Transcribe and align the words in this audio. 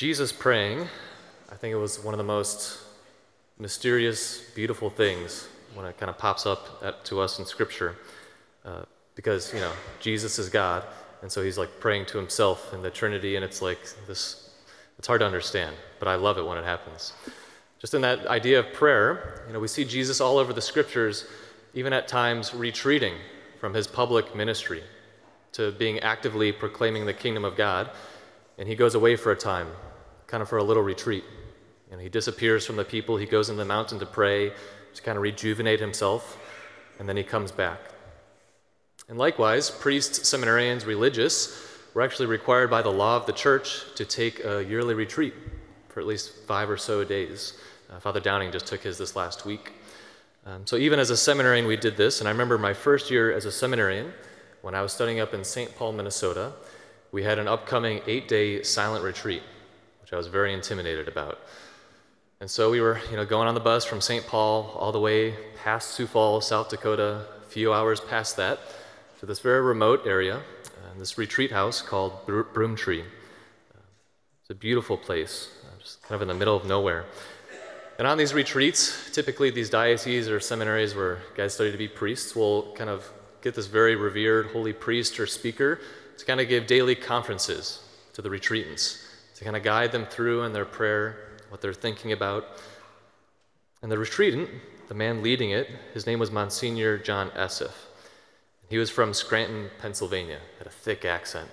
Jesus 0.00 0.32
praying, 0.32 0.88
I 1.52 1.56
think 1.56 1.74
it 1.74 1.76
was 1.76 2.02
one 2.02 2.14
of 2.14 2.18
the 2.18 2.24
most 2.24 2.78
mysterious, 3.58 4.40
beautiful 4.54 4.88
things 4.88 5.46
when 5.74 5.84
it 5.84 5.98
kind 5.98 6.08
of 6.08 6.16
pops 6.16 6.46
up 6.46 6.80
at, 6.82 7.04
to 7.04 7.20
us 7.20 7.38
in 7.38 7.44
Scripture. 7.44 7.96
Uh, 8.64 8.84
because, 9.14 9.52
you 9.52 9.60
know, 9.60 9.70
Jesus 10.00 10.38
is 10.38 10.48
God, 10.48 10.84
and 11.20 11.30
so 11.30 11.42
he's 11.42 11.58
like 11.58 11.80
praying 11.80 12.06
to 12.06 12.16
himself 12.16 12.72
in 12.72 12.80
the 12.80 12.88
Trinity, 12.88 13.36
and 13.36 13.44
it's 13.44 13.60
like 13.60 13.78
this, 14.06 14.48
it's 14.98 15.06
hard 15.06 15.20
to 15.20 15.26
understand, 15.26 15.76
but 15.98 16.08
I 16.08 16.14
love 16.14 16.38
it 16.38 16.46
when 16.46 16.56
it 16.56 16.64
happens. 16.64 17.12
Just 17.78 17.92
in 17.92 18.00
that 18.00 18.26
idea 18.26 18.58
of 18.58 18.72
prayer, 18.72 19.44
you 19.48 19.52
know, 19.52 19.60
we 19.60 19.68
see 19.68 19.84
Jesus 19.84 20.18
all 20.18 20.38
over 20.38 20.54
the 20.54 20.62
Scriptures, 20.62 21.26
even 21.74 21.92
at 21.92 22.08
times 22.08 22.54
retreating 22.54 23.16
from 23.58 23.74
his 23.74 23.86
public 23.86 24.34
ministry 24.34 24.82
to 25.52 25.72
being 25.72 25.98
actively 26.00 26.52
proclaiming 26.52 27.04
the 27.04 27.12
kingdom 27.12 27.44
of 27.44 27.54
God, 27.54 27.90
and 28.56 28.66
he 28.66 28.74
goes 28.74 28.94
away 28.94 29.14
for 29.14 29.30
a 29.32 29.36
time 29.36 29.66
kind 30.30 30.42
of 30.42 30.48
for 30.48 30.58
a 30.58 30.62
little 30.62 30.82
retreat. 30.82 31.24
And 31.90 32.00
he 32.00 32.08
disappears 32.08 32.64
from 32.64 32.76
the 32.76 32.84
people. 32.84 33.16
He 33.16 33.26
goes 33.26 33.50
in 33.50 33.56
the 33.56 33.64
mountain 33.64 33.98
to 33.98 34.06
pray, 34.06 34.52
to 34.94 35.02
kind 35.02 35.18
of 35.18 35.22
rejuvenate 35.22 35.80
himself, 35.80 36.38
and 36.98 37.08
then 37.08 37.16
he 37.16 37.24
comes 37.24 37.50
back. 37.50 37.80
And 39.08 39.18
likewise, 39.18 39.70
priests, 39.70 40.20
seminarians, 40.20 40.86
religious 40.86 41.66
were 41.94 42.02
actually 42.02 42.26
required 42.26 42.70
by 42.70 42.80
the 42.80 42.90
law 42.90 43.16
of 43.16 43.26
the 43.26 43.32
church 43.32 43.82
to 43.96 44.04
take 44.04 44.44
a 44.44 44.64
yearly 44.64 44.94
retreat 44.94 45.34
for 45.88 45.98
at 45.98 46.06
least 46.06 46.32
five 46.46 46.70
or 46.70 46.76
so 46.76 47.02
days. 47.02 47.54
Uh, 47.90 47.98
Father 47.98 48.20
Downing 48.20 48.52
just 48.52 48.68
took 48.68 48.82
his 48.82 48.96
this 48.96 49.16
last 49.16 49.44
week. 49.44 49.72
Um, 50.46 50.64
so, 50.64 50.76
even 50.76 51.00
as 51.00 51.10
a 51.10 51.16
seminarian, 51.16 51.66
we 51.66 51.76
did 51.76 51.96
this. 51.96 52.20
And 52.20 52.28
I 52.28 52.30
remember 52.30 52.56
my 52.56 52.72
first 52.72 53.10
year 53.10 53.32
as 53.32 53.46
a 53.46 53.52
seminarian, 53.52 54.12
when 54.62 54.76
I 54.76 54.82
was 54.82 54.92
studying 54.92 55.18
up 55.18 55.34
in 55.34 55.42
St. 55.42 55.74
Paul, 55.74 55.92
Minnesota, 55.92 56.52
we 57.10 57.24
had 57.24 57.40
an 57.40 57.48
upcoming 57.48 58.00
eight 58.06 58.28
day 58.28 58.62
silent 58.62 59.02
retreat 59.02 59.42
which 60.10 60.16
I 60.16 60.18
was 60.18 60.26
very 60.26 60.52
intimidated 60.52 61.06
about. 61.06 61.38
And 62.40 62.50
so 62.50 62.68
we 62.68 62.80
were, 62.80 63.00
you 63.12 63.16
know, 63.16 63.24
going 63.24 63.46
on 63.46 63.54
the 63.54 63.60
bus 63.60 63.84
from 63.84 64.00
St. 64.00 64.26
Paul 64.26 64.74
all 64.76 64.90
the 64.90 64.98
way 64.98 65.36
past 65.62 65.92
Sioux 65.92 66.08
Falls, 66.08 66.48
South 66.48 66.68
Dakota, 66.68 67.26
a 67.40 67.46
few 67.46 67.72
hours 67.72 68.00
past 68.00 68.36
that, 68.36 68.58
to 69.20 69.26
this 69.26 69.38
very 69.38 69.60
remote 69.60 70.04
area, 70.08 70.38
uh, 70.38 70.98
this 70.98 71.16
retreat 71.16 71.52
house 71.52 71.80
called 71.80 72.26
Broomtree. 72.26 73.02
Uh, 73.02 73.78
it's 74.40 74.50
a 74.50 74.54
beautiful 74.54 74.96
place, 74.96 75.48
uh, 75.64 75.78
just 75.78 76.02
kind 76.02 76.16
of 76.16 76.22
in 76.22 76.26
the 76.28 76.34
middle 76.34 76.56
of 76.56 76.66
nowhere. 76.66 77.04
And 77.96 78.08
on 78.08 78.18
these 78.18 78.34
retreats, 78.34 79.12
typically 79.12 79.50
these 79.50 79.70
dioceses 79.70 80.28
or 80.28 80.40
seminaries 80.40 80.92
where 80.92 81.18
guys 81.36 81.54
study 81.54 81.70
to 81.70 81.78
be 81.78 81.86
priests 81.86 82.34
will 82.34 82.74
kind 82.74 82.90
of 82.90 83.08
get 83.42 83.54
this 83.54 83.68
very 83.68 83.94
revered 83.94 84.46
holy 84.46 84.72
priest 84.72 85.20
or 85.20 85.28
speaker 85.28 85.78
to 86.18 86.24
kind 86.24 86.40
of 86.40 86.48
give 86.48 86.66
daily 86.66 86.96
conferences 86.96 87.84
to 88.14 88.22
the 88.22 88.28
retreatants 88.28 89.04
to 89.40 89.44
kind 89.44 89.56
of 89.56 89.62
guide 89.62 89.90
them 89.90 90.04
through 90.04 90.42
in 90.42 90.52
their 90.52 90.66
prayer, 90.66 91.16
what 91.48 91.62
they're 91.62 91.72
thinking 91.72 92.12
about. 92.12 92.44
And 93.80 93.90
the 93.90 93.96
retreatant, 93.96 94.50
the 94.88 94.94
man 94.94 95.22
leading 95.22 95.50
it, 95.50 95.66
his 95.94 96.06
name 96.06 96.18
was 96.18 96.30
Monsignor 96.30 96.98
John 96.98 97.30
Esseff. 97.30 97.72
He 98.68 98.76
was 98.76 98.90
from 98.90 99.14
Scranton, 99.14 99.70
Pennsylvania, 99.80 100.40
had 100.58 100.66
a 100.66 100.70
thick 100.70 101.06
accent. 101.06 101.48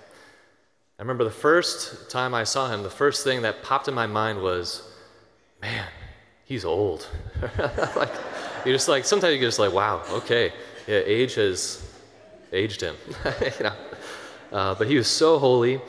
I 0.98 1.02
remember 1.02 1.24
the 1.24 1.30
first 1.30 2.10
time 2.10 2.34
I 2.34 2.44
saw 2.44 2.70
him, 2.70 2.82
the 2.82 2.90
first 2.90 3.24
thing 3.24 3.40
that 3.40 3.62
popped 3.62 3.88
in 3.88 3.94
my 3.94 4.06
mind 4.06 4.42
was, 4.42 4.82
man, 5.62 5.86
he's 6.44 6.66
old. 6.66 7.08
like, 7.96 8.12
you're 8.66 8.74
just 8.74 8.88
like, 8.88 9.06
sometimes 9.06 9.34
you 9.34 9.40
just 9.40 9.58
like, 9.58 9.72
wow, 9.72 10.02
okay, 10.10 10.52
yeah, 10.86 11.00
age 11.06 11.36
has 11.36 11.90
aged 12.52 12.82
him. 12.82 12.96
you 13.40 13.64
know? 13.64 13.76
Uh, 14.52 14.74
but 14.74 14.88
he 14.88 14.96
was 14.96 15.08
so 15.08 15.38
holy 15.38 15.80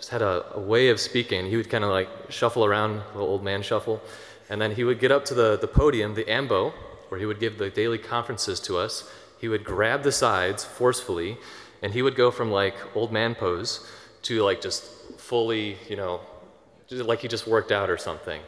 just 0.00 0.08
had 0.08 0.22
a, 0.22 0.46
a 0.54 0.58
way 0.58 0.88
of 0.88 0.98
speaking. 0.98 1.44
He 1.44 1.58
would 1.58 1.68
kind 1.68 1.84
of 1.84 1.90
like 1.90 2.08
shuffle 2.30 2.64
around, 2.64 3.02
the 3.12 3.20
old 3.20 3.44
man 3.44 3.60
shuffle. 3.60 4.00
And 4.48 4.58
then 4.58 4.70
he 4.74 4.82
would 4.82 4.98
get 4.98 5.12
up 5.12 5.26
to 5.26 5.34
the, 5.34 5.58
the 5.58 5.68
podium, 5.68 6.14
the 6.14 6.28
ambo, 6.28 6.70
where 7.10 7.20
he 7.20 7.26
would 7.26 7.38
give 7.38 7.58
the 7.58 7.68
daily 7.68 7.98
conferences 7.98 8.60
to 8.60 8.78
us. 8.78 9.10
He 9.38 9.48
would 9.48 9.62
grab 9.62 10.02
the 10.02 10.10
sides 10.10 10.64
forcefully, 10.64 11.36
and 11.82 11.92
he 11.92 12.00
would 12.00 12.16
go 12.16 12.30
from 12.30 12.50
like 12.50 12.74
old 12.96 13.12
man 13.12 13.34
pose 13.34 13.86
to 14.22 14.42
like 14.42 14.62
just 14.62 14.84
fully, 15.18 15.76
you 15.86 15.96
know, 15.96 16.20
like 16.90 17.20
he 17.20 17.28
just 17.28 17.46
worked 17.46 17.70
out 17.70 17.90
or 17.90 17.98
something. 17.98 18.40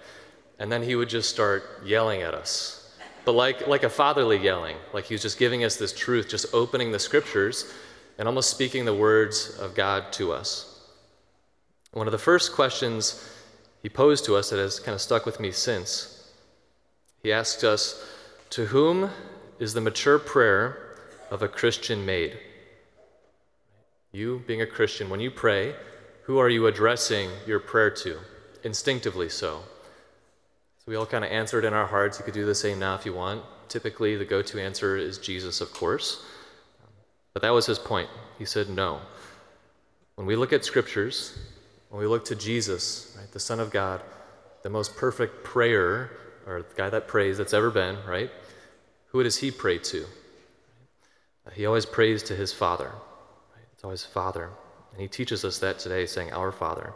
And 0.59 0.73
then 0.73 0.83
he 0.83 0.97
would 0.97 1.11
just 1.11 1.29
start 1.29 1.83
yelling 1.85 2.23
at 2.23 2.33
us. 2.33 2.97
But 3.27 3.33
like, 3.33 3.67
like 3.67 3.83
a 3.83 3.91
fatherly 3.91 4.39
yelling, 4.39 4.77
like 4.95 5.05
he 5.05 5.13
was 5.13 5.21
just 5.21 5.39
giving 5.39 5.65
us 5.65 5.77
this 5.77 5.93
truth, 5.93 6.31
just 6.31 6.47
opening 6.55 6.93
the 6.93 6.99
scriptures 6.99 7.71
and 8.19 8.27
almost 8.27 8.51
speaking 8.51 8.87
the 8.87 8.95
words 8.95 9.59
of 9.59 9.75
God 9.75 10.13
to 10.15 10.33
us. 10.33 10.72
One 11.93 12.07
of 12.07 12.13
the 12.13 12.19
first 12.19 12.53
questions 12.53 13.29
he 13.83 13.89
posed 13.89 14.25
to 14.25 14.37
us 14.37 14.51
that 14.51 14.59
has 14.59 14.81
kind 14.81 14.95
of 14.95 15.01
stuck 15.01 15.27
with 15.27 15.41
me 15.41 15.53
since, 15.53 16.31
he 17.23 17.33
asked 17.33 17.65
us, 17.65 18.05
To 18.51 18.67
whom 18.67 19.11
is 19.59 19.75
the 19.75 19.81
mature 19.81 20.19
prayer 20.19 20.97
of 21.31 21.43
a 21.43 21.49
Christian 21.49 22.07
made? 22.07 22.39
You, 24.11 24.43
being 24.47 24.63
a 24.63 24.67
Christian, 24.67 25.11
when 25.11 25.21
you 25.21 25.31
pray, 25.31 25.75
who 26.25 26.39
are 26.39 26.49
you 26.49 26.67
addressing 26.67 27.31
your 27.47 27.61
prayer 27.61 27.91
to? 27.91 28.19
Instinctively 28.65 29.29
so. 29.29 29.61
So 30.79 30.85
we 30.87 30.97
all 30.97 31.07
kind 31.07 31.25
of 31.25 31.31
answered 31.31 31.65
in 31.65 31.75
our 31.75 31.87
hearts. 31.87 32.19
You 32.19 32.25
could 32.25 32.35
do 32.35 32.47
the 32.47 32.55
same 32.55 32.79
now 32.79 32.95
if 32.95 33.05
you 33.05 33.13
want. 33.13 33.43
Typically, 33.69 34.17
the 34.17 34.25
go 34.25 34.43
to 34.43 34.61
answer 34.61 34.97
is 34.97 35.19
Jesus, 35.19 35.61
of 35.61 35.73
course. 35.73 36.25
But 37.33 37.43
that 37.43 37.51
was 37.51 37.67
his 37.67 37.79
point. 37.79 38.09
He 38.39 38.45
said, 38.45 38.69
No. 38.69 39.01
When 40.17 40.27
we 40.27 40.37
look 40.37 40.53
at 40.53 40.65
scriptures, 40.65 41.39
when 41.93 42.01
we 42.01 42.09
look 42.09 42.25
to 42.25 42.35
Jesus, 42.35 43.15
right, 43.19 43.31
the 43.33 43.39
Son 43.39 43.61
of 43.61 43.71
God, 43.71 44.01
the 44.63 44.71
most 44.71 44.97
perfect 44.97 45.45
prayer, 45.45 46.11
or 46.47 46.63
the 46.63 46.75
guy 46.75 46.89
that 46.89 47.07
prays 47.07 47.37
that's 47.37 47.53
ever 47.53 47.71
been, 47.71 47.99
right? 48.07 48.31
Who 49.09 49.23
does 49.23 49.37
he 49.37 49.51
pray 49.51 49.77
to? 49.77 50.07
He 51.53 51.67
always 51.67 51.85
prays 51.85 52.23
to 52.25 52.35
his 52.35 52.51
Father. 52.51 52.87
Right? 52.87 53.67
It's 53.75 53.85
always 53.85 54.07
Father. 54.07 54.49
And 54.93 55.03
he 55.03 55.07
teaches 55.07 55.45
us 55.45 55.59
that 55.59 55.79
today, 55.79 56.07
saying, 56.07 56.33
Our 56.33 56.51
Father. 56.51 56.95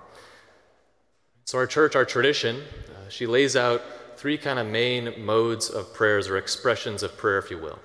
So, 1.45 1.59
our 1.59 1.67
church, 1.67 1.95
our 1.95 2.07
tradition, 2.07 2.57
uh, 2.89 3.11
she 3.11 3.27
lays 3.27 3.55
out 3.55 3.83
three 4.17 4.39
kind 4.39 4.59
of 4.59 4.67
main 4.67 5.23
modes 5.23 5.69
of 5.69 5.93
prayers 5.93 6.27
or 6.27 6.39
expressions 6.39 7.03
of 7.03 7.19
prayer, 7.19 7.37
if 7.37 7.51
you 7.51 7.59
will. 7.59 7.79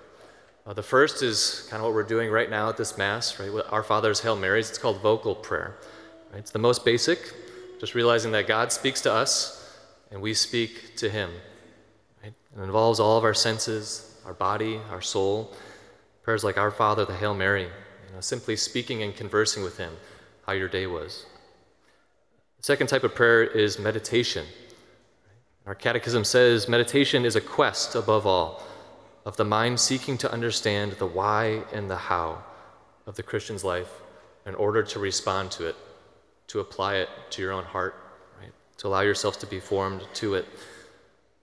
Uh, 0.66 0.72
the 0.72 0.84
first 0.84 1.24
is 1.24 1.68
kind 1.70 1.82
of 1.82 1.88
what 1.88 1.94
we're 1.94 2.04
doing 2.04 2.32
right 2.32 2.50
now 2.50 2.70
at 2.70 2.78
this 2.78 2.98
Mass, 2.98 3.38
right? 3.38 3.52
Our 3.70 3.84
Father's 3.84 4.22
Hail 4.22 4.38
Marys. 4.38 4.70
It's 4.70 4.78
called 4.78 5.02
vocal 5.02 5.36
prayer. 5.36 5.76
It's 6.34 6.52
the 6.52 6.60
most 6.60 6.86
basic, 6.86 7.34
just 7.80 7.94
realizing 7.94 8.32
that 8.32 8.48
God 8.48 8.72
speaks 8.72 9.02
to 9.02 9.12
us 9.12 9.78
and 10.12 10.22
we 10.22 10.34
speak 10.34 10.96
to 10.98 11.10
Him. 11.10 11.30
Right? 12.24 12.34
It 12.58 12.62
involves 12.62 13.00
all 13.00 13.18
of 13.18 13.24
our 13.24 13.34
senses, 13.34 14.16
our 14.26 14.34
body, 14.34 14.80
our 14.90 15.02
soul. 15.02 15.54
Prayers 16.24 16.44
like 16.44 16.58
Our 16.58 16.72
Father, 16.72 17.04
the 17.04 17.16
Hail 17.16 17.34
Mary, 17.34 17.64
you 17.64 18.14
know, 18.14 18.22
simply 18.22 18.56
speaking 18.56 19.04
and 19.04 19.16
conversing 19.16 19.64
with 19.64 19.78
Him 19.78 19.94
how 20.46 20.54
your 20.54 20.70
day 20.70 20.88
was. 20.88 21.26
The 22.58 22.64
second 22.64 22.88
type 22.88 23.04
of 23.04 23.14
prayer 23.14 23.44
is 23.44 23.80
meditation. 23.80 24.46
Our 25.66 25.76
catechism 25.76 26.24
says 26.24 26.70
meditation 26.70 27.26
is 27.26 27.36
a 27.36 27.42
quest 27.42 27.96
above 27.96 28.26
all 28.26 28.64
of 29.26 29.36
the 29.38 29.46
mind 29.46 29.80
seeking 29.80 30.18
to 30.20 30.32
understand 30.32 30.94
the 30.94 31.06
why 31.06 31.64
and 31.74 31.90
the 31.90 31.98
how 31.98 32.44
of 33.06 33.16
the 33.16 33.24
Christian's 33.24 33.64
life 33.64 34.02
in 34.46 34.56
order 34.56 34.82
to 34.82 35.00
respond 35.00 35.52
to 35.52 35.68
it 35.68 35.76
to 36.52 36.60
apply 36.60 36.96
it 36.96 37.08
to 37.30 37.42
your 37.42 37.54
own 37.54 37.64
heart, 37.64 37.96
right? 38.42 38.52
To 38.80 38.88
allow 38.88 39.00
yourself 39.00 39.40
to 39.40 39.48
be 39.48 39.62
formed 39.62 40.06
to 40.16 40.36
it. 40.36 40.46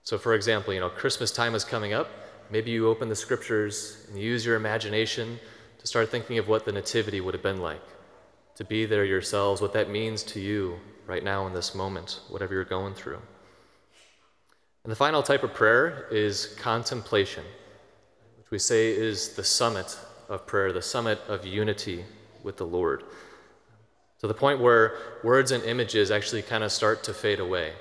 So, 0.03 0.19
for 0.19 0.35
example, 0.35 0.71
you 0.71 0.79
know, 0.79 0.89
Christmas 0.89 1.31
time 1.31 1.55
is 1.55 1.63
coming 1.63 1.93
up. 1.93 2.11
Maybe 2.51 2.69
you 2.69 2.87
open 2.87 3.09
the 3.09 3.15
scriptures 3.15 4.05
and 4.07 4.19
use 4.19 4.45
your 4.45 4.55
imagination 4.55 5.39
to 5.79 5.87
start 5.87 6.09
thinking 6.09 6.37
of 6.37 6.47
what 6.47 6.63
the 6.63 6.71
Nativity 6.71 7.21
would 7.21 7.33
have 7.33 7.41
been 7.41 7.59
like, 7.59 7.81
to 8.53 8.63
be 8.63 8.85
there 8.85 9.03
yourselves, 9.03 9.61
what 9.61 9.73
that 9.73 9.89
means 9.89 10.21
to 10.25 10.39
you 10.39 10.79
right 11.07 11.23
now 11.23 11.47
in 11.47 11.53
this 11.53 11.73
moment, 11.73 12.19
whatever 12.29 12.53
you're 12.53 12.63
going 12.63 12.93
through. 12.93 13.21
And 14.83 14.91
the 14.91 14.95
final 14.95 15.23
type 15.23 15.41
of 15.41 15.55
prayer 15.55 16.07
is 16.11 16.55
contemplation, 16.59 17.43
which 18.37 18.51
we 18.51 18.59
say 18.59 18.91
is 18.91 19.29
the 19.29 19.43
summit 19.43 19.97
of 20.27 20.45
prayer, 20.45 20.71
the 20.71 20.83
summit 20.83 21.19
of 21.27 21.47
unity 21.47 22.05
with 22.43 22.57
the 22.57 22.67
Lord 22.67 23.03
to 24.19 24.27
the 24.27 24.33
point 24.33 24.59
where 24.59 24.97
words 25.23 25.51
and 25.51 25.63
images 25.63 26.11
actually 26.11 26.41
kind 26.41 26.63
of 26.63 26.71
start 26.71 27.03
to 27.03 27.13
fade 27.13 27.39
away. 27.39 27.73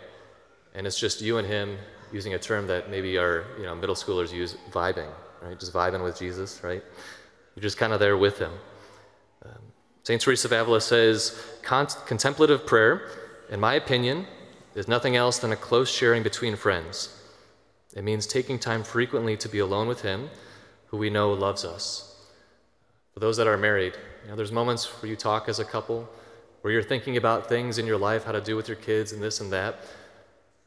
And 0.75 0.87
it's 0.87 0.99
just 0.99 1.21
you 1.21 1.39
and 1.39 1.47
him 1.47 1.79
using 2.13 2.35
a 2.35 2.39
term 2.39 2.67
that 2.69 2.91
maybe 2.91 3.19
our 3.19 3.45
you 3.59 3.65
know, 3.65 3.75
middle 3.75 3.95
schoolers 3.95 4.33
use 4.33 4.57
vibing, 4.71 5.11
right? 5.43 5.59
Just 5.59 5.73
vibing 5.73 6.03
with 6.03 6.19
Jesus, 6.19 6.61
right? 6.63 6.83
You're 7.55 7.63
just 7.63 7.77
kind 7.77 7.93
of 7.93 8.01
there 8.01 8.17
with 8.17 8.39
him. 8.39 8.53
Um, 9.45 9.59
St. 10.05 10.21
Teresa 10.21 10.49
of 10.49 10.53
Avila 10.53 10.81
says 10.81 11.39
contemplative 11.63 12.67
prayer, 12.67 13.09
in 13.51 13.61
my 13.61 13.75
opinion, 13.75 14.27
is 14.75 14.89
nothing 14.89 15.17
else 15.17 15.39
than 15.39 15.53
a 15.53 15.57
close 15.57 15.91
sharing 15.91 16.23
between 16.23 16.55
friends. 16.55 17.15
It 17.97 18.05
means 18.05 18.27
taking 18.27 18.59
time 18.59 18.85
frequently 18.85 19.37
to 19.39 19.49
be 19.49 19.59
alone 19.59 19.89
with 19.89 20.03
him, 20.03 20.31
who 20.87 20.97
we 20.97 21.11
know 21.11 21.33
loves 21.33 21.65
us. 21.65 22.17
For 23.13 23.21
those 23.21 23.37
that 23.39 23.49
are 23.49 23.57
married, 23.57 23.95
you 24.23 24.31
know, 24.31 24.37
there's 24.37 24.53
moments 24.53 24.85
where 25.03 25.11
you 25.11 25.17
talk 25.17 25.49
as 25.49 25.59
a 25.59 25.65
couple, 25.65 26.09
where 26.63 26.73
you're 26.73 26.83
thinking 26.83 27.17
about 27.17 27.49
things 27.49 27.79
in 27.79 27.87
your 27.87 27.99
life, 27.99 28.25
how 28.25 28.33
to 28.33 28.41
do 28.41 28.57
with 28.57 28.69
your 28.69 28.77
kids 28.77 29.13
and 29.13 29.23
this 29.23 29.41
and 29.41 29.53
that. 29.53 29.81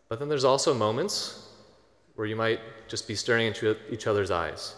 But 0.10 0.20
then 0.20 0.30
there's 0.30 0.44
also 0.44 0.74
moments 0.74 1.48
where 2.16 2.28
you 2.28 2.36
might 2.36 2.60
just 2.88 3.08
be 3.08 3.16
staring 3.16 3.48
into 3.48 3.76
each 3.90 4.08
other's 4.08 4.32
eyes 4.32 4.76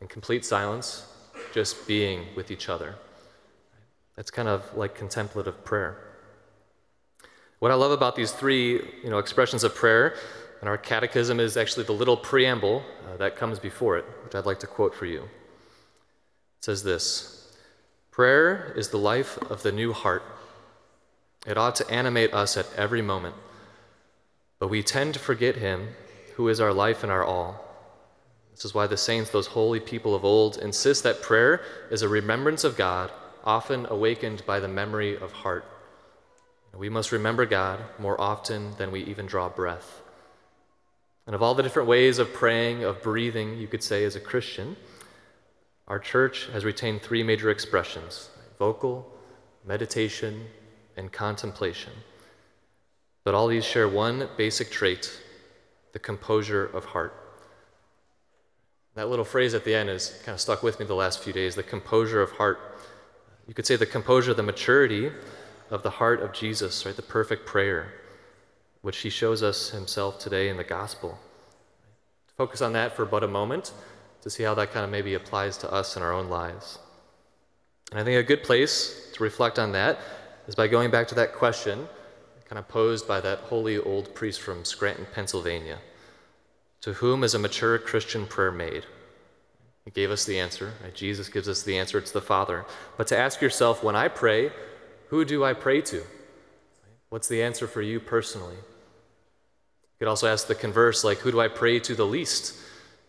in 0.00 0.08
complete 0.08 0.44
silence, 0.44 1.06
just 1.52 1.86
being 1.86 2.26
with 2.34 2.50
each 2.50 2.68
other. 2.68 2.96
That's 4.16 4.30
kind 4.30 4.48
of 4.48 4.76
like 4.76 4.94
contemplative 4.94 5.64
prayer. 5.64 5.98
What 7.58 7.70
I 7.70 7.74
love 7.74 7.90
about 7.90 8.16
these 8.16 8.32
three 8.32 8.80
you 9.02 9.10
know, 9.10 9.18
expressions 9.18 9.64
of 9.64 9.74
prayer 9.74 10.14
and 10.60 10.68
our 10.68 10.78
catechism 10.78 11.40
is 11.40 11.56
actually 11.56 11.84
the 11.84 11.92
little 11.92 12.16
preamble 12.16 12.82
uh, 13.06 13.16
that 13.16 13.36
comes 13.36 13.58
before 13.58 13.96
it, 13.98 14.04
which 14.24 14.34
I'd 14.34 14.46
like 14.46 14.60
to 14.60 14.66
quote 14.66 14.94
for 14.94 15.06
you. 15.06 15.22
It 15.22 16.64
says 16.64 16.82
this 16.82 17.56
Prayer 18.10 18.72
is 18.76 18.88
the 18.88 18.98
life 18.98 19.38
of 19.50 19.62
the 19.62 19.72
new 19.72 19.92
heart. 19.92 20.22
It 21.46 21.56
ought 21.56 21.76
to 21.76 21.90
animate 21.90 22.34
us 22.34 22.56
at 22.56 22.72
every 22.76 23.02
moment. 23.02 23.34
But 24.58 24.68
we 24.68 24.82
tend 24.82 25.14
to 25.14 25.20
forget 25.20 25.56
Him 25.56 25.88
who 26.34 26.48
is 26.48 26.60
our 26.60 26.72
life 26.72 27.02
and 27.02 27.10
our 27.10 27.24
all. 27.24 27.64
This 28.50 28.64
is 28.64 28.74
why 28.74 28.86
the 28.86 28.96
saints, 28.96 29.30
those 29.30 29.46
holy 29.48 29.80
people 29.80 30.14
of 30.14 30.24
old, 30.24 30.58
insist 30.58 31.02
that 31.02 31.22
prayer 31.22 31.62
is 31.90 32.02
a 32.02 32.08
remembrance 32.08 32.62
of 32.62 32.76
God, 32.76 33.10
often 33.42 33.86
awakened 33.88 34.44
by 34.44 34.60
the 34.60 34.68
memory 34.68 35.16
of 35.16 35.32
heart. 35.32 35.64
We 36.76 36.88
must 36.88 37.10
remember 37.10 37.46
God 37.46 37.80
more 37.98 38.20
often 38.20 38.76
than 38.76 38.90
we 38.90 39.02
even 39.04 39.26
draw 39.26 39.48
breath. 39.48 40.02
And 41.26 41.34
of 41.34 41.42
all 41.42 41.54
the 41.54 41.62
different 41.62 41.88
ways 41.88 42.18
of 42.18 42.32
praying, 42.32 42.84
of 42.84 43.02
breathing, 43.02 43.56
you 43.56 43.66
could 43.66 43.82
say 43.82 44.04
as 44.04 44.16
a 44.16 44.20
Christian, 44.20 44.76
our 45.88 45.98
church 45.98 46.48
has 46.52 46.64
retained 46.64 47.02
three 47.02 47.22
major 47.22 47.50
expressions 47.50 48.30
vocal, 48.58 49.10
meditation, 49.64 50.46
and 51.00 51.10
contemplation. 51.10 51.92
But 53.24 53.34
all 53.34 53.48
these 53.48 53.64
share 53.64 53.88
one 53.88 54.28
basic 54.36 54.70
trait 54.70 55.10
the 55.92 55.98
composure 55.98 56.66
of 56.66 56.84
heart. 56.84 57.14
That 58.94 59.08
little 59.08 59.24
phrase 59.24 59.54
at 59.54 59.64
the 59.64 59.74
end 59.74 59.88
has 59.88 60.20
kind 60.24 60.34
of 60.34 60.40
stuck 60.40 60.62
with 60.62 60.78
me 60.78 60.84
the 60.86 60.94
last 60.94 61.20
few 61.20 61.32
days 61.32 61.54
the 61.54 61.62
composure 61.62 62.20
of 62.20 62.32
heart. 62.32 62.60
You 63.48 63.54
could 63.54 63.66
say 63.66 63.76
the 63.76 63.86
composure, 63.86 64.34
the 64.34 64.42
maturity 64.42 65.10
of 65.70 65.82
the 65.82 65.90
heart 65.90 66.20
of 66.20 66.32
Jesus, 66.32 66.84
right? 66.84 66.94
The 66.94 67.02
perfect 67.02 67.46
prayer, 67.46 67.92
which 68.82 68.98
he 68.98 69.10
shows 69.10 69.42
us 69.42 69.70
himself 69.70 70.18
today 70.18 70.48
in 70.50 70.58
the 70.58 70.64
gospel. 70.64 71.18
To 72.28 72.34
Focus 72.34 72.60
on 72.60 72.74
that 72.74 72.94
for 72.94 73.06
but 73.06 73.24
a 73.24 73.28
moment 73.28 73.72
to 74.22 74.28
see 74.28 74.42
how 74.42 74.54
that 74.54 74.70
kind 74.70 74.84
of 74.84 74.90
maybe 74.90 75.14
applies 75.14 75.56
to 75.58 75.72
us 75.72 75.96
in 75.96 76.02
our 76.02 76.12
own 76.12 76.28
lives. 76.28 76.78
And 77.90 77.98
I 77.98 78.04
think 78.04 78.18
a 78.18 78.22
good 78.22 78.44
place 78.44 79.10
to 79.14 79.22
reflect 79.22 79.58
on 79.58 79.72
that 79.72 79.98
is 80.50 80.56
by 80.56 80.66
going 80.66 80.90
back 80.90 81.06
to 81.06 81.14
that 81.14 81.32
question 81.32 81.88
kind 82.44 82.58
of 82.58 82.66
posed 82.66 83.06
by 83.06 83.20
that 83.20 83.38
holy 83.38 83.78
old 83.78 84.12
priest 84.16 84.40
from 84.40 84.64
Scranton, 84.64 85.06
Pennsylvania. 85.14 85.78
To 86.80 86.94
whom 86.94 87.22
is 87.22 87.34
a 87.36 87.38
mature 87.38 87.78
Christian 87.78 88.26
prayer 88.26 88.50
made? 88.50 88.84
He 89.84 89.92
gave 89.92 90.10
us 90.10 90.24
the 90.24 90.40
answer. 90.40 90.72
Right? 90.82 90.92
Jesus 90.92 91.28
gives 91.28 91.48
us 91.48 91.62
the 91.62 91.78
answer. 91.78 91.98
It's 91.98 92.10
the 92.10 92.20
Father. 92.20 92.66
But 92.96 93.06
to 93.06 93.16
ask 93.16 93.40
yourself, 93.40 93.84
when 93.84 93.94
I 93.94 94.08
pray, 94.08 94.50
who 95.10 95.24
do 95.24 95.44
I 95.44 95.52
pray 95.52 95.82
to? 95.82 96.02
What's 97.10 97.28
the 97.28 97.44
answer 97.44 97.68
for 97.68 97.80
you 97.80 98.00
personally? 98.00 98.56
You 98.56 99.98
could 100.00 100.08
also 100.08 100.26
ask 100.26 100.48
the 100.48 100.56
converse, 100.56 101.04
like, 101.04 101.18
who 101.18 101.30
do 101.30 101.40
I 101.40 101.46
pray 101.46 101.78
to 101.78 101.94
the 101.94 102.06
least? 102.06 102.56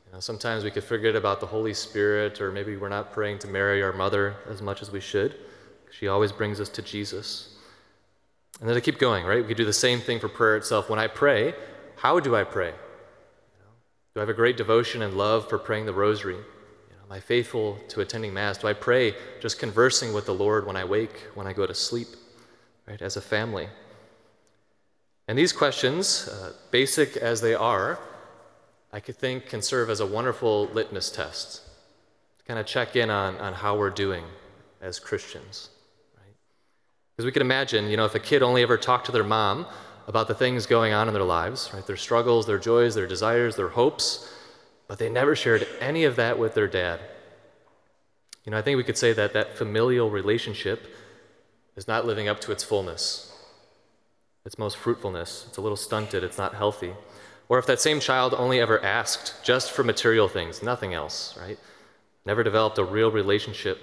You 0.05 0.13
know, 0.13 0.19
sometimes 0.19 0.63
we 0.63 0.69
could 0.69 0.83
forget 0.83 1.15
about 1.15 1.39
the 1.39 1.47
Holy 1.47 1.73
Spirit, 1.73 2.39
or 2.39 2.51
maybe 2.51 2.77
we're 2.77 2.89
not 2.89 3.11
praying 3.11 3.39
to 3.39 3.47
Mary, 3.47 3.81
our 3.81 3.93
mother, 3.93 4.35
as 4.47 4.61
much 4.61 4.83
as 4.83 4.91
we 4.91 4.99
should. 4.99 5.35
She 5.91 6.07
always 6.07 6.31
brings 6.31 6.59
us 6.59 6.69
to 6.69 6.81
Jesus. 6.81 7.55
And 8.59 8.67
then 8.67 8.75
to 8.75 8.81
keep 8.81 8.97
going, 8.97 9.25
right? 9.25 9.41
We 9.41 9.47
could 9.47 9.57
do 9.57 9.65
the 9.65 9.73
same 9.73 9.99
thing 9.99 10.19
for 10.19 10.29
prayer 10.29 10.57
itself. 10.57 10.89
When 10.89 10.99
I 10.99 11.07
pray, 11.07 11.53
how 11.97 12.19
do 12.19 12.35
I 12.35 12.43
pray? 12.43 12.73
Do 14.13 14.19
I 14.19 14.21
have 14.21 14.29
a 14.29 14.33
great 14.33 14.57
devotion 14.57 15.01
and 15.01 15.13
love 15.13 15.47
for 15.49 15.57
praying 15.57 15.85
the 15.85 15.93
rosary? 15.93 16.35
Am 16.35 17.11
I 17.11 17.19
faithful 17.19 17.77
to 17.89 18.01
attending 18.01 18.33
Mass? 18.33 18.57
Do 18.57 18.67
I 18.67 18.73
pray 18.73 19.15
just 19.41 19.59
conversing 19.59 20.13
with 20.13 20.25
the 20.25 20.33
Lord 20.33 20.65
when 20.65 20.77
I 20.77 20.85
wake, 20.85 21.27
when 21.33 21.45
I 21.45 21.53
go 21.53 21.65
to 21.65 21.73
sleep, 21.73 22.07
right, 22.87 23.01
as 23.01 23.17
a 23.17 23.21
family? 23.21 23.67
And 25.27 25.37
these 25.37 25.53
questions, 25.53 26.27
uh, 26.27 26.53
basic 26.71 27.17
as 27.17 27.41
they 27.41 27.53
are, 27.53 27.99
I 28.93 28.99
could 28.99 29.15
think 29.15 29.47
can 29.47 29.61
serve 29.61 29.89
as 29.89 29.99
a 29.99 30.05
wonderful 30.05 30.67
litmus 30.67 31.09
test 31.09 31.61
to 32.39 32.45
kind 32.45 32.59
of 32.59 32.65
check 32.65 32.95
in 32.95 33.09
on, 33.09 33.37
on 33.37 33.53
how 33.53 33.77
we're 33.77 33.89
doing 33.89 34.25
as 34.81 34.99
Christians. 34.99 35.69
Because 37.21 37.27
we 37.27 37.33
can 37.33 37.43
imagine, 37.43 37.87
you 37.87 37.97
know, 37.97 38.05
if 38.05 38.15
a 38.15 38.19
kid 38.19 38.41
only 38.41 38.63
ever 38.63 38.77
talked 38.77 39.05
to 39.05 39.11
their 39.11 39.23
mom 39.23 39.67
about 40.07 40.27
the 40.27 40.33
things 40.33 40.65
going 40.65 40.91
on 40.91 41.07
in 41.07 41.13
their 41.13 41.21
lives, 41.21 41.69
right? 41.71 41.85
Their 41.85 41.95
struggles, 41.95 42.47
their 42.47 42.57
joys, 42.57 42.95
their 42.95 43.05
desires, 43.05 43.55
their 43.55 43.67
hopes, 43.67 44.33
but 44.87 44.97
they 44.97 45.07
never 45.07 45.35
shared 45.35 45.67
any 45.79 46.03
of 46.05 46.15
that 46.15 46.39
with 46.39 46.55
their 46.55 46.67
dad. 46.67 46.99
You 48.43 48.51
know, 48.51 48.57
I 48.57 48.63
think 48.63 48.75
we 48.75 48.83
could 48.83 48.97
say 48.97 49.13
that 49.13 49.33
that 49.33 49.55
familial 49.55 50.09
relationship 50.09 50.87
is 51.75 51.87
not 51.87 52.07
living 52.07 52.27
up 52.27 52.41
to 52.41 52.51
its 52.51 52.63
fullness, 52.63 53.31
its 54.43 54.57
most 54.57 54.77
fruitfulness. 54.77 55.45
It's 55.47 55.57
a 55.57 55.61
little 55.61 55.77
stunted, 55.77 56.23
it's 56.23 56.39
not 56.39 56.55
healthy. 56.55 56.95
Or 57.49 57.59
if 57.59 57.67
that 57.67 57.79
same 57.79 57.99
child 57.99 58.33
only 58.35 58.59
ever 58.59 58.83
asked 58.83 59.43
just 59.43 59.71
for 59.71 59.83
material 59.83 60.27
things, 60.27 60.63
nothing 60.63 60.95
else, 60.95 61.37
right? 61.39 61.59
Never 62.25 62.43
developed 62.43 62.79
a 62.79 62.83
real 62.83 63.11
relationship 63.11 63.79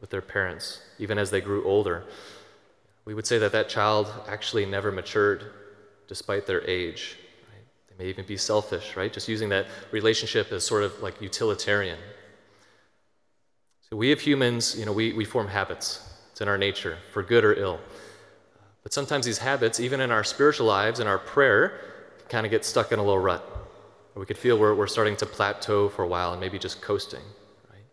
with 0.00 0.10
their 0.10 0.22
parents, 0.22 0.80
even 1.00 1.18
as 1.18 1.32
they 1.32 1.40
grew 1.40 1.64
older 1.64 2.04
we 3.08 3.14
would 3.14 3.26
say 3.26 3.38
that 3.38 3.52
that 3.52 3.70
child 3.70 4.12
actually 4.28 4.66
never 4.66 4.92
matured 4.92 5.50
despite 6.08 6.46
their 6.46 6.62
age. 6.68 7.16
Right? 7.50 7.64
They 7.88 8.04
may 8.04 8.10
even 8.10 8.26
be 8.26 8.36
selfish, 8.36 8.96
right? 8.96 9.10
Just 9.10 9.28
using 9.28 9.48
that 9.48 9.64
relationship 9.92 10.52
as 10.52 10.62
sort 10.62 10.82
of 10.82 11.00
like 11.00 11.22
utilitarian. 11.22 11.98
So 13.88 13.96
we 13.96 14.12
as 14.12 14.20
humans, 14.20 14.78
you 14.78 14.84
know, 14.84 14.92
we, 14.92 15.14
we 15.14 15.24
form 15.24 15.48
habits. 15.48 16.06
It's 16.32 16.42
in 16.42 16.48
our 16.48 16.58
nature, 16.58 16.98
for 17.10 17.22
good 17.22 17.46
or 17.46 17.54
ill. 17.54 17.80
But 18.82 18.92
sometimes 18.92 19.24
these 19.24 19.38
habits, 19.38 19.80
even 19.80 20.02
in 20.02 20.10
our 20.10 20.22
spiritual 20.22 20.66
lives, 20.66 21.00
in 21.00 21.06
our 21.06 21.18
prayer, 21.18 21.80
kind 22.28 22.44
of 22.44 22.50
get 22.50 22.62
stuck 22.62 22.92
in 22.92 22.98
a 22.98 23.02
little 23.02 23.18
rut. 23.18 23.42
Or 24.14 24.20
we 24.20 24.26
could 24.26 24.36
feel 24.36 24.58
we're, 24.58 24.74
we're 24.74 24.86
starting 24.86 25.16
to 25.16 25.24
plateau 25.24 25.88
for 25.88 26.02
a 26.02 26.06
while 26.06 26.32
and 26.32 26.40
maybe 26.42 26.58
just 26.58 26.82
coasting. 26.82 27.24
Right? 27.70 27.86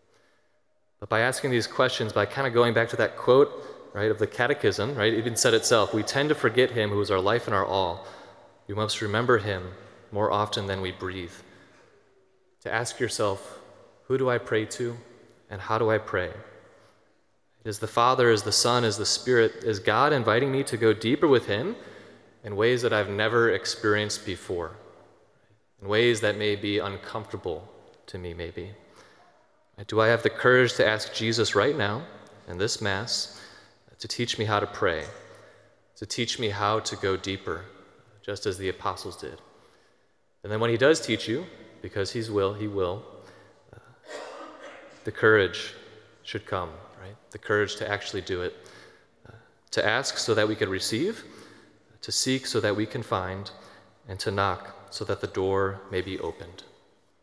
But 1.00 1.08
by 1.08 1.20
asking 1.20 1.52
these 1.52 1.66
questions, 1.66 2.12
by 2.12 2.26
kind 2.26 2.46
of 2.46 2.52
going 2.52 2.74
back 2.74 2.90
to 2.90 2.96
that 2.96 3.16
quote 3.16 3.75
right, 3.96 4.10
of 4.10 4.18
the 4.18 4.26
Catechism, 4.26 4.94
right, 4.94 5.14
even 5.14 5.36
said 5.36 5.54
itself, 5.54 5.94
we 5.94 6.02
tend 6.02 6.28
to 6.28 6.34
forget 6.34 6.70
him 6.72 6.90
who 6.90 7.00
is 7.00 7.10
our 7.10 7.18
life 7.18 7.46
and 7.46 7.56
our 7.56 7.64
all. 7.64 8.06
We 8.68 8.74
must 8.74 9.00
remember 9.00 9.38
him 9.38 9.72
more 10.12 10.30
often 10.30 10.66
than 10.66 10.82
we 10.82 10.92
breathe. 10.92 11.32
To 12.64 12.72
ask 12.72 13.00
yourself, 13.00 13.58
who 14.04 14.18
do 14.18 14.28
I 14.28 14.36
pray 14.36 14.66
to 14.66 14.98
and 15.48 15.62
how 15.62 15.78
do 15.78 15.90
I 15.90 15.96
pray? 15.96 16.30
Is 17.64 17.78
the 17.78 17.86
Father, 17.86 18.30
is 18.30 18.42
the 18.42 18.52
Son, 18.52 18.84
is 18.84 18.98
the 18.98 19.06
Spirit, 19.06 19.64
is 19.64 19.78
God 19.78 20.12
inviting 20.12 20.52
me 20.52 20.62
to 20.64 20.76
go 20.76 20.92
deeper 20.92 21.26
with 21.26 21.46
him 21.46 21.74
in 22.44 22.54
ways 22.54 22.82
that 22.82 22.92
I've 22.92 23.08
never 23.08 23.50
experienced 23.50 24.26
before, 24.26 24.72
in 25.80 25.88
ways 25.88 26.20
that 26.20 26.36
may 26.36 26.54
be 26.54 26.80
uncomfortable 26.80 27.66
to 28.08 28.18
me, 28.18 28.34
maybe? 28.34 28.72
Do 29.86 30.02
I 30.02 30.08
have 30.08 30.22
the 30.22 30.28
courage 30.28 30.74
to 30.74 30.86
ask 30.86 31.14
Jesus 31.14 31.54
right 31.54 31.76
now 31.76 32.04
in 32.46 32.58
this 32.58 32.82
Mass? 32.82 33.40
To 33.98 34.08
teach 34.08 34.38
me 34.38 34.44
how 34.44 34.60
to 34.60 34.66
pray, 34.66 35.04
to 35.96 36.06
teach 36.06 36.38
me 36.38 36.50
how 36.50 36.80
to 36.80 36.96
go 36.96 37.16
deeper, 37.16 37.64
just 38.22 38.46
as 38.46 38.58
the 38.58 38.68
apostles 38.68 39.16
did. 39.16 39.40
And 40.42 40.52
then 40.52 40.60
when 40.60 40.70
he 40.70 40.76
does 40.76 41.00
teach 41.00 41.28
you, 41.28 41.46
because 41.82 42.12
he's 42.12 42.30
will, 42.30 42.54
he 42.54 42.68
will, 42.68 43.02
uh, 43.72 43.78
the 45.04 45.12
courage 45.12 45.74
should 46.22 46.46
come, 46.46 46.70
right? 47.00 47.16
The 47.30 47.38
courage 47.38 47.76
to 47.76 47.90
actually 47.90 48.22
do 48.22 48.42
it, 48.42 48.54
uh, 49.28 49.32
to 49.72 49.86
ask 49.86 50.18
so 50.18 50.34
that 50.34 50.46
we 50.46 50.56
can 50.56 50.68
receive, 50.68 51.24
to 52.02 52.12
seek 52.12 52.46
so 52.46 52.60
that 52.60 52.76
we 52.76 52.86
can 52.86 53.02
find, 53.02 53.50
and 54.08 54.18
to 54.20 54.30
knock 54.30 54.76
so 54.90 55.04
that 55.04 55.20
the 55.20 55.26
door 55.26 55.80
may 55.90 56.00
be 56.00 56.18
opened. 56.20 56.62